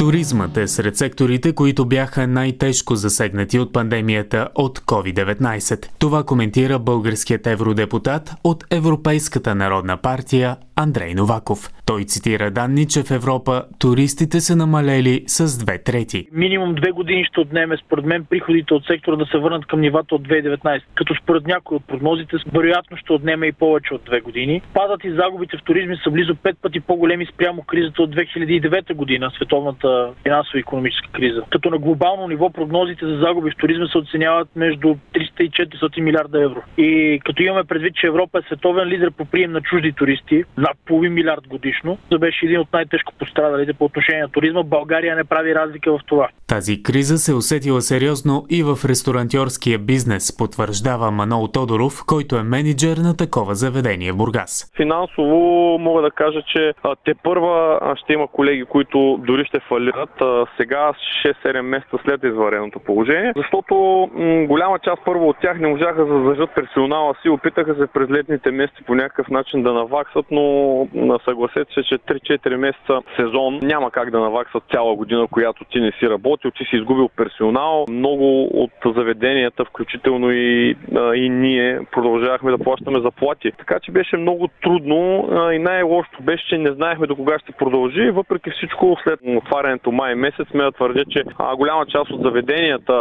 Туризмът 0.00 0.56
е 0.56 0.66
сред 0.66 0.96
секторите, 0.96 1.54
които 1.54 1.86
бяха 1.86 2.26
най-тежко 2.26 2.94
засегнати 2.94 3.58
от 3.58 3.72
пандемията 3.72 4.48
от 4.54 4.78
COVID-19. 4.78 5.98
Това 5.98 6.24
коментира 6.24 6.78
българският 6.78 7.46
евродепутат 7.46 8.30
от 8.44 8.64
Европейската 8.70 9.54
народна 9.54 9.96
партия 9.96 10.56
Андрей 10.76 11.14
Новаков. 11.14 11.70
Той 11.86 12.04
цитира 12.04 12.50
данни, 12.50 12.86
че 12.86 13.02
в 13.02 13.10
Европа 13.10 13.64
туристите 13.78 14.40
са 14.40 14.56
намалели 14.56 15.24
с 15.26 15.64
две 15.64 15.82
трети. 15.82 16.26
Минимум 16.32 16.74
две 16.74 16.90
години 16.90 17.24
ще 17.24 17.40
отнеме 17.40 17.76
според 17.76 18.04
мен 18.04 18.24
приходите 18.30 18.74
от 18.74 18.86
сектора 18.86 19.16
да 19.16 19.26
се 19.26 19.38
върнат 19.38 19.66
към 19.66 19.80
нивата 19.80 20.14
от 20.14 20.28
2019, 20.28 20.80
като 20.94 21.14
според 21.22 21.46
някои 21.46 21.76
от 21.76 21.84
прогнозите 21.86 22.36
вероятно 22.52 22.96
ще 22.96 23.12
отнеме 23.12 23.46
и 23.46 23.52
повече 23.52 23.94
от 23.94 24.04
две 24.04 24.20
години. 24.20 24.62
Падат 24.74 25.04
и 25.04 25.14
загубите 25.14 25.56
в 25.56 25.64
туризми 25.64 25.96
са 26.04 26.10
близо 26.10 26.36
пет 26.36 26.56
пъти 26.62 26.80
по-големи 26.80 27.26
спрямо 27.26 27.62
кризата 27.62 28.02
от 28.02 28.16
2009 28.16 28.94
година, 28.94 29.30
световната 29.36 29.89
финансово-економическа 30.22 31.08
криза. 31.12 31.42
Като 31.50 31.70
на 31.70 31.78
глобално 31.78 32.28
ниво 32.28 32.50
прогнозите 32.50 33.06
за 33.06 33.16
загуби 33.16 33.50
в 33.50 33.56
туризма 33.56 33.86
се 33.86 33.98
оценяват 33.98 34.48
между 34.56 34.88
300 34.88 35.42
и 35.42 35.50
400 35.50 36.00
милиарда 36.00 36.42
евро. 36.42 36.62
И 36.78 37.20
като 37.24 37.42
имаме 37.42 37.64
предвид, 37.64 37.94
че 37.94 38.06
Европа 38.06 38.38
е 38.38 38.42
световен 38.42 38.88
лидер 38.88 39.10
по 39.10 39.24
прием 39.24 39.52
на 39.52 39.60
чужди 39.60 39.92
туристи, 39.92 40.44
над 40.58 40.76
половин 40.86 41.12
милиард 41.12 41.48
годишно. 41.48 41.98
За 42.12 42.18
беше 42.18 42.46
един 42.46 42.60
от 42.60 42.72
най-тежко 42.72 43.12
пострадалите 43.18 43.72
по 43.72 43.84
отношение 43.84 44.22
на 44.22 44.28
туризма. 44.28 44.62
България 44.62 45.16
не 45.16 45.24
прави 45.24 45.54
разлика 45.54 45.92
в 45.92 46.00
това. 46.06 46.28
Тази 46.48 46.82
криза 46.82 47.18
се 47.18 47.34
усетила 47.34 47.80
сериозно 47.80 48.46
и 48.50 48.62
в 48.62 48.78
ресторантьорския 48.88 49.78
бизнес, 49.78 50.36
потвърждава 50.36 51.10
Манол 51.10 51.48
Тодоров, 51.48 52.04
който 52.06 52.36
е 52.36 52.42
менеджер 52.42 52.96
на 52.96 53.16
такова 53.16 53.54
заведение 53.54 54.12
в 54.12 54.16
Бургас. 54.16 54.72
Финансово 54.76 55.36
мога 55.80 56.02
да 56.02 56.10
кажа, 56.10 56.42
че 56.52 56.72
те 57.04 57.14
първа 57.22 57.80
ще 57.96 58.12
има 58.12 58.28
колеги, 58.28 58.64
които 58.64 59.20
дори 59.26 59.44
ще 59.44 59.60
фалират 59.60 59.79
сега 60.56 60.92
6-7 61.44 61.60
месеца 61.60 61.98
след 62.04 62.24
извареното 62.24 62.78
положение, 62.78 63.32
защото 63.36 63.74
голяма 64.48 64.78
част 64.78 65.02
първо 65.04 65.28
от 65.28 65.36
тях 65.40 65.58
не 65.58 65.68
можаха 65.68 66.04
да 66.04 66.18
задържат 66.18 66.54
персонала 66.54 67.14
си, 67.22 67.28
опитаха 67.28 67.74
се 67.74 67.86
през 67.86 68.10
летните 68.10 68.50
месеци 68.50 68.84
по 68.86 68.94
някакъв 68.94 69.28
начин 69.28 69.62
да 69.62 69.72
наваксат, 69.72 70.26
но 70.30 70.88
съгласете 71.24 71.72
се, 71.74 71.82
че 71.82 71.98
3-4 71.98 72.56
месеца 72.56 73.00
сезон 73.16 73.58
няма 73.62 73.90
как 73.90 74.10
да 74.10 74.20
наваксат 74.20 74.62
цяла 74.72 74.94
година, 74.94 75.26
която 75.30 75.64
ти 75.64 75.80
не 75.80 75.92
си 75.92 76.10
работил, 76.10 76.50
ти 76.50 76.64
си 76.64 76.76
изгубил 76.76 77.08
персонал. 77.08 77.86
Много 77.90 78.44
от 78.62 78.70
заведенията, 78.96 79.64
включително 79.64 80.30
и, 80.32 80.76
и 81.14 81.28
ние, 81.28 81.80
продължавахме 81.92 82.50
да 82.50 82.58
плащаме 82.58 83.00
заплати. 83.00 83.52
Така 83.58 83.80
че 83.80 83.92
беше 83.92 84.16
много 84.16 84.48
трудно 84.62 85.28
и 85.52 85.58
най-лошото 85.58 86.22
беше, 86.22 86.46
че 86.48 86.58
не 86.58 86.72
знаехме 86.72 87.06
до 87.06 87.16
кога 87.16 87.38
ще 87.38 87.52
продължи. 87.52 88.10
Въпреки 88.10 88.50
всичко, 88.50 88.96
след 89.04 89.20
отварянето 89.70 89.92
май 89.92 90.14
месец, 90.14 90.48
сме 90.50 90.64
да 90.64 90.72
твърдя, 90.72 91.04
че 91.10 91.24
а, 91.38 91.56
голяма 91.56 91.86
част 91.86 92.10
от 92.10 92.22
заведенията, 92.22 92.94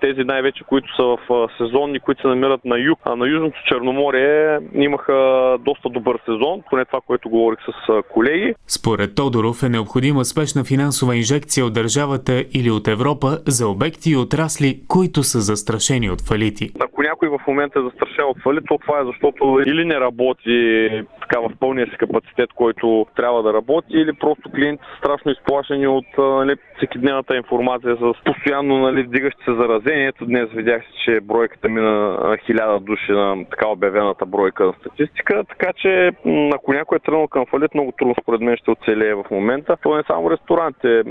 тези 0.00 0.24
най-вече, 0.24 0.64
които 0.64 0.96
са 0.96 1.02
в 1.02 1.48
сезонни, 1.58 2.00
които 2.00 2.20
се 2.22 2.28
намират 2.28 2.64
на 2.64 2.78
юг, 2.78 2.98
а 3.04 3.16
на 3.16 3.28
Южното 3.28 3.58
Черноморие, 3.68 4.58
имаха 4.74 5.56
доста 5.60 5.88
добър 5.88 6.18
сезон, 6.24 6.62
поне 6.70 6.84
това, 6.84 7.00
което 7.06 7.30
говорих 7.30 7.58
с 7.60 8.02
колеги. 8.02 8.54
Според 8.66 9.14
Тодоров 9.14 9.62
е 9.62 9.68
необходима 9.68 10.24
спешна 10.24 10.64
финансова 10.64 11.16
инжекция 11.16 11.66
от 11.66 11.72
държавата 11.72 12.44
или 12.54 12.70
от 12.70 12.88
Европа 12.88 13.38
за 13.46 13.68
обекти 13.68 14.10
и 14.10 14.16
отрасли, 14.16 14.80
които 14.88 15.22
са 15.22 15.40
застрашени 15.40 16.10
от 16.10 16.20
фалити. 16.20 16.70
Ако 16.80 17.02
някой 17.02 17.27
момента 17.48 17.78
е 17.78 17.82
застрашен 17.82 18.24
от 18.24 18.42
фалит, 18.42 18.64
то 18.68 18.78
това 18.78 19.00
е 19.00 19.04
защото 19.04 19.60
или 19.66 19.84
не 19.84 20.00
работи 20.00 20.88
така 21.20 21.40
в 21.40 21.50
пълния 21.60 21.86
си 21.86 21.96
капацитет, 21.96 22.50
който 22.54 23.06
трябва 23.16 23.42
да 23.42 23.52
работи, 23.52 23.96
или 23.96 24.12
просто 24.12 24.50
клиентите 24.50 24.88
са 24.90 24.98
страшно 24.98 25.32
изплашени 25.32 25.86
от 25.86 26.06
нали, 26.18 26.56
всекидневната 26.76 27.36
информация 27.36 27.96
с 27.96 28.12
постоянно 28.24 28.78
нали, 28.78 29.02
вдигащи 29.02 29.44
се 29.44 29.54
заразението. 29.54 30.26
Днес 30.26 30.48
видях, 30.50 30.82
че 31.04 31.20
бройката 31.20 31.68
мина 31.68 32.36
хиляда 32.46 32.80
души 32.80 33.12
на 33.12 33.44
така 33.50 33.68
обявената 33.68 34.26
бройка 34.26 34.66
на 34.66 34.72
статистика, 34.80 35.44
така 35.48 35.72
че 35.72 36.10
ако 36.54 36.72
някой 36.72 36.96
е 36.96 37.00
тръгнал 37.00 37.28
към 37.28 37.46
фалит, 37.46 37.74
много 37.74 37.92
трудно 37.92 38.14
според 38.22 38.40
мен 38.40 38.56
ще 38.56 38.70
оцелее 38.70 39.14
в 39.14 39.24
момента. 39.30 39.76
То 39.82 39.96
не 39.96 40.02
само 40.06 40.30
ресторантите. 40.30 41.02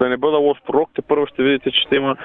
Да 0.00 0.08
не 0.08 0.16
бъда 0.16 0.36
лош 0.36 0.58
пророк, 0.66 0.90
те 0.94 1.02
първо 1.02 1.26
ще 1.26 1.42
видите, 1.42 1.70
че 1.70 1.80
ще 1.80 1.96
има 1.96 2.16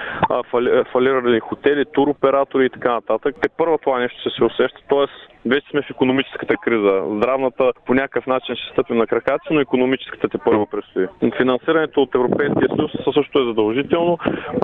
фалирали 0.91 1.39
хотели, 1.39 1.85
туроператори 1.93 2.65
и 2.65 2.69
така 2.69 2.93
нататък. 2.93 3.22
Те 3.23 3.49
първо 3.57 3.77
това 3.77 3.99
нещо 3.99 4.19
ще 4.19 4.29
се 4.29 4.43
усеща, 4.43 4.79
т.е 4.89 5.32
вече 5.45 5.69
сме 5.69 5.81
в 5.81 5.89
економическата 5.89 6.57
криза. 6.57 7.03
Здравната 7.17 7.71
по 7.85 7.93
някакъв 7.93 8.27
начин 8.27 8.55
ще 8.55 8.71
стъпи 8.71 8.93
на 8.93 9.07
краката, 9.07 9.43
но 9.51 9.59
економическата 9.59 10.29
те 10.29 10.37
първо 10.37 10.65
предстои. 10.65 11.07
Финансирането 11.37 12.01
от 12.01 12.15
Европейския 12.15 12.69
съюз 12.75 12.91
също 13.13 13.39
е 13.39 13.45
задължително 13.45 14.17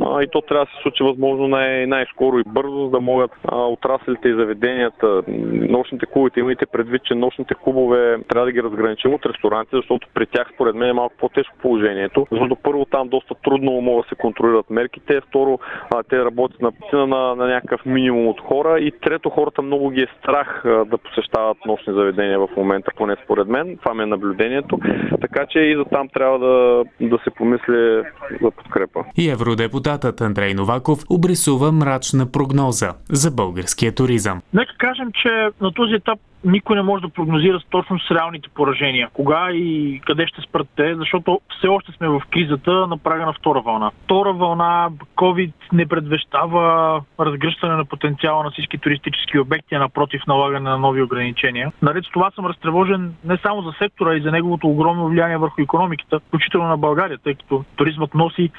а, 0.06 0.23
и 0.23 0.28
то 0.31 0.41
трябва 0.41 0.66
да 0.66 0.72
се 0.72 0.81
случи 0.81 1.03
възможно 1.03 1.47
най- 1.47 1.88
най-скоро 1.88 2.40
и 2.40 2.44
бързо, 2.47 2.85
за 2.85 2.90
да 2.91 3.00
могат 3.00 3.31
а, 3.47 3.56
отраслите 3.56 4.29
и 4.29 4.34
заведенията, 4.34 5.23
нощните 5.51 6.06
клубове, 6.06 6.31
имайте 6.38 6.66
предвид, 6.66 7.03
че 7.03 7.16
нощните 7.16 7.53
клубове 7.63 8.17
трябва 8.28 8.46
да 8.46 8.51
ги 8.51 8.63
разграничим 8.63 9.13
от 9.13 9.25
ресторантите, 9.25 9.78
защото 9.78 10.07
при 10.13 10.25
тях 10.25 10.47
според 10.53 10.75
мен 10.75 10.90
е 10.90 10.94
малко 10.94 11.16
по-тежко 11.19 11.56
положението. 11.61 12.28
Защото 12.31 12.56
първо 12.56 12.85
там 12.85 13.09
доста 13.09 13.35
трудно 13.44 13.72
могат 13.72 14.06
да 14.06 14.09
се 14.09 14.16
контролират 14.16 14.69
мерките, 14.69 15.22
второ 15.22 15.59
а, 15.96 16.03
те 16.03 16.25
работят 16.25 16.61
на, 16.61 16.72
на, 16.94 17.35
на 17.35 17.47
някакъв 17.47 17.85
минимум 17.85 18.28
от 18.28 18.41
хора 18.41 18.79
и 18.79 18.91
трето 18.91 19.29
хората 19.29 19.61
много 19.61 19.90
ги 19.90 20.01
е 20.01 20.07
страх 20.19 20.66
да 20.72 20.97
посещават 20.97 21.57
нощни 21.66 21.94
заведения 21.94 22.40
в 22.40 22.47
момента, 22.57 22.91
поне 22.97 23.16
според 23.24 23.47
мен. 23.47 23.78
Това 23.78 23.94
ми 23.94 24.03
е 24.03 24.06
наблюдението. 24.06 24.80
Така 25.22 25.46
че 25.50 25.59
и 25.59 25.75
за 25.75 25.85
там 25.85 26.09
трябва 26.13 26.40
да, 26.40 26.84
да 27.07 27.18
се 27.24 27.30
помисли 27.30 28.03
за 28.41 28.52
подкрепа. 28.52 29.03
И 29.18 29.29
евродепутатът 29.29 30.22
Андрей 30.22 30.53
Новаков 30.53 31.00
обрисува 31.09 31.72
мрачна 31.72 32.31
прогноза 32.31 32.94
за 33.09 33.31
българския 33.31 33.96
туризъм. 33.96 34.41
Нека 34.53 34.74
кажем, 34.78 35.12
че 35.22 35.29
на 35.62 35.74
този 35.74 35.94
етап 35.94 36.19
никой 36.44 36.75
не 36.75 36.81
може 36.81 37.01
да 37.01 37.09
прогнозира 37.09 37.59
с 37.59 38.11
реалните 38.11 38.50
поражения. 38.50 39.09
Кога 39.13 39.51
и 39.51 40.01
къде 40.05 40.27
ще 40.27 40.41
спрат 40.41 40.67
те, 40.75 40.95
защото 40.95 41.41
все 41.57 41.67
още 41.67 41.91
сме 41.91 42.07
в 42.07 42.22
кризата 42.31 42.72
на 42.72 42.97
прага 42.97 43.25
на 43.25 43.33
втора 43.33 43.61
вълна. 43.61 43.91
Втора 44.03 44.33
вълна, 44.33 44.89
COVID 45.16 45.51
не 45.73 45.85
предвещава 45.85 47.01
разгръщане 47.19 47.75
на 47.75 47.85
потенциала 47.85 48.44
на 48.44 48.51
всички 48.51 48.78
туристически 48.78 49.39
обекти, 49.39 49.75
а 49.75 49.79
напротив 49.79 50.22
налагане 50.28 50.69
на 50.69 50.78
нови 50.78 51.01
ограничения. 51.01 51.72
Наред 51.81 52.05
с 52.05 52.09
това 52.09 52.31
съм 52.31 52.45
разтревожен 52.45 53.13
не 53.25 53.38
само 53.38 53.61
за 53.61 53.72
сектора, 53.78 54.16
и 54.16 54.22
за 54.22 54.31
неговото 54.31 54.67
огромно 54.67 55.07
влияние 55.07 55.38
върху 55.38 55.61
економиката, 55.61 56.19
включително 56.19 56.67
на 56.67 56.78
България, 56.78 57.17
тъй 57.23 57.35
като 57.35 57.63
туризмът 57.75 58.13
носи 58.13 58.49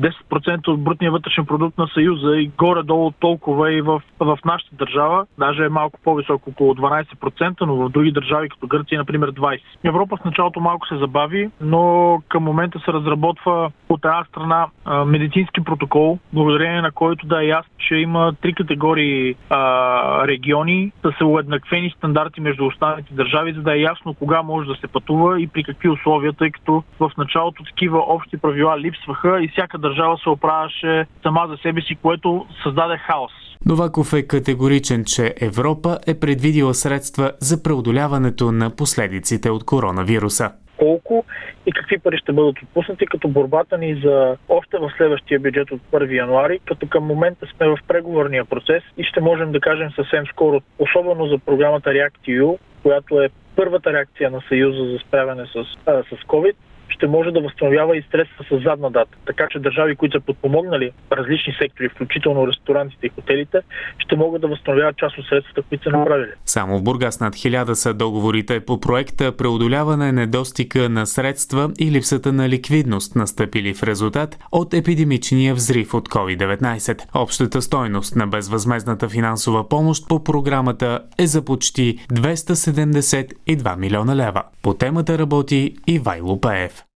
10% 0.00 0.68
от 0.68 0.84
брутния 0.84 1.10
вътрешен 1.10 1.46
продукт 1.46 1.78
на 1.78 1.88
Съюза 1.94 2.36
и 2.36 2.50
горе-долу 2.58 3.10
толкова 3.10 3.72
и 3.72 3.80
в, 3.80 4.02
в 4.20 4.38
нашата 4.44 4.76
държава, 4.76 5.26
даже 5.38 5.64
е 5.64 5.68
малко 5.68 6.00
по-високо, 6.04 6.50
около 6.50 6.74
12% 6.74 7.29
10%, 7.30 7.60
но 7.60 7.76
в 7.76 7.88
други 7.88 8.12
държави, 8.12 8.48
като 8.48 8.66
Гърция, 8.66 8.98
например, 8.98 9.32
20%. 9.32 9.60
Европа 9.84 10.16
в 10.16 10.24
началото 10.24 10.60
малко 10.60 10.86
се 10.86 10.96
забави, 10.96 11.50
но 11.60 12.22
към 12.28 12.42
момента 12.42 12.78
се 12.84 12.92
разработва 12.92 13.70
от 13.88 14.04
една 14.04 14.24
страна 14.24 14.66
медицински 15.06 15.64
протокол, 15.64 16.18
благодарение 16.32 16.82
на 16.82 16.92
който 16.92 17.26
да 17.26 17.42
е 17.42 17.46
ясно, 17.46 17.72
че 17.78 17.94
има 17.94 18.34
три 18.42 18.54
категории 18.54 19.34
а, 19.50 20.28
региони, 20.28 20.92
да 21.02 21.12
се 21.18 21.24
уеднаквени 21.24 21.90
стандарти 21.90 22.40
между 22.40 22.66
останалите 22.66 23.14
държави, 23.14 23.52
за 23.52 23.62
да 23.62 23.76
е 23.76 23.80
ясно 23.80 24.14
кога 24.14 24.42
може 24.42 24.68
да 24.68 24.74
се 24.74 24.86
пътува 24.86 25.40
и 25.40 25.46
при 25.46 25.64
какви 25.64 25.88
условия, 25.88 26.32
тъй 26.32 26.50
като 26.50 26.82
в 27.00 27.10
началото 27.18 27.64
такива 27.64 27.98
общи 27.98 28.36
правила 28.36 28.78
липсваха 28.78 29.42
и 29.42 29.48
всяка 29.48 29.78
държава 29.78 30.18
се 30.18 30.28
оправяше 30.28 31.06
сама 31.22 31.46
за 31.48 31.56
себе 31.56 31.80
си, 31.80 31.94
което 32.02 32.46
създаде 32.62 32.96
хаос. 32.96 33.49
Новаков 33.66 34.12
е 34.12 34.26
категоричен, 34.26 35.04
че 35.04 35.34
Европа 35.40 35.98
е 36.06 36.20
предвидила 36.20 36.74
средства 36.74 37.32
за 37.40 37.62
преодоляването 37.62 38.52
на 38.52 38.76
последиците 38.76 39.50
от 39.50 39.64
коронавируса. 39.64 40.52
Колко 40.76 41.24
и 41.66 41.72
какви 41.72 41.98
пари 41.98 42.18
ще 42.18 42.32
бъдат 42.32 42.62
отпуснати, 42.62 43.06
като 43.06 43.28
борбата 43.28 43.78
ни 43.78 44.00
за 44.04 44.36
още 44.48 44.78
в 44.78 44.92
следващия 44.96 45.40
бюджет 45.40 45.70
от 45.70 45.80
1 45.92 46.16
януари, 46.16 46.60
като 46.68 46.88
към 46.88 47.04
момента 47.04 47.46
сме 47.56 47.68
в 47.68 47.78
преговорния 47.88 48.44
процес 48.44 48.82
и 48.96 49.04
ще 49.04 49.20
можем 49.20 49.52
да 49.52 49.60
кажем 49.60 49.90
съвсем 49.96 50.24
скоро, 50.26 50.60
особено 50.78 51.26
за 51.26 51.38
програмата 51.38 51.90
React-EU, 51.90 52.58
която 52.82 53.20
е 53.20 53.28
първата 53.56 53.92
реакция 53.92 54.30
на 54.30 54.40
Съюза 54.48 54.92
за 54.92 54.98
справяне 54.98 55.46
с, 55.46 55.58
а, 55.86 56.02
с 56.02 56.24
COVID, 56.26 56.54
ще 57.00 57.06
може 57.06 57.30
да 57.30 57.40
възстановява 57.40 57.96
и 57.96 58.04
средства 58.10 58.44
с 58.50 58.62
задна 58.62 58.90
дата. 58.90 59.18
Така 59.26 59.46
че 59.50 59.58
държави, 59.58 59.96
които 59.96 60.18
са 60.18 60.24
подпомогнали 60.26 60.90
различни 61.12 61.52
сектори, 61.58 61.88
включително 61.88 62.46
ресторантите 62.46 63.06
и 63.06 63.08
хотелите, 63.08 63.58
ще 63.98 64.16
могат 64.16 64.40
да 64.40 64.48
възстановяват 64.48 64.96
част 64.96 65.18
от 65.18 65.26
средствата, 65.26 65.62
които 65.62 65.84
са 65.84 65.90
направили. 65.90 66.30
Само 66.44 66.78
в 66.78 66.82
Бургас 66.82 67.20
над 67.20 67.34
хиляда 67.36 67.76
са 67.76 67.94
договорите 67.94 68.60
по 68.60 68.80
проекта 68.80 69.36
преодоляване 69.36 70.12
недостига 70.12 70.88
на 70.88 71.06
средства 71.06 71.70
и 71.78 71.90
липсата 71.90 72.32
на 72.32 72.48
ликвидност, 72.48 73.16
настъпили 73.16 73.74
в 73.74 73.82
резултат 73.82 74.38
от 74.52 74.74
епидемичния 74.74 75.54
взрив 75.54 75.94
от 75.94 76.08
COVID-19. 76.08 77.02
Общата 77.14 77.62
стойност 77.62 78.16
на 78.16 78.26
безвъзмезната 78.26 79.08
финансова 79.08 79.68
помощ 79.68 80.08
по 80.08 80.24
програмата 80.24 81.00
е 81.18 81.26
за 81.26 81.44
почти 81.44 81.98
272 82.12 83.76
милиона 83.78 84.16
лева. 84.16 84.42
По 84.62 84.74
темата 84.74 85.18
работи 85.18 85.74
и 85.86 85.98
Вайло 85.98 86.40
Паев. 86.40 86.82